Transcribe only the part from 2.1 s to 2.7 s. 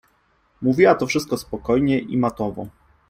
matowo.